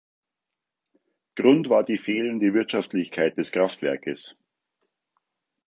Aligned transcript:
Grund 1.35 1.69
war 1.69 1.83
die 1.83 1.99
fehlende 1.99 2.55
Wirtschaftlichkeit 2.55 3.37
des 3.37 3.51
Kraftwerkes. 3.51 4.35